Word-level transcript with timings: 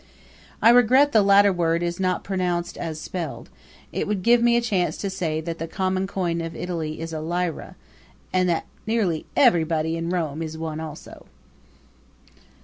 I 0.63 0.71
regret 0.71 1.11
the 1.11 1.21
latter 1.21 1.53
word 1.53 1.83
is 1.83 1.99
not 1.99 2.23
pronounced 2.23 2.75
as 2.75 2.99
spelled 2.99 3.51
it 3.91 4.07
would 4.07 4.23
give 4.23 4.41
me 4.41 4.55
a 4.57 4.59
chance 4.61 4.97
to 4.97 5.11
say 5.11 5.41
that 5.41 5.59
the 5.59 5.67
common 5.67 6.07
coin 6.07 6.41
of 6.41 6.55
Italy 6.55 6.99
is 6.99 7.13
a 7.13 7.21
lira, 7.21 7.75
and 8.33 8.49
that 8.49 8.65
nearly 8.87 9.27
everybody 9.35 9.95
in 9.95 10.09
Rome 10.09 10.41
is 10.41 10.57
one 10.57 10.79
also. 10.79 11.27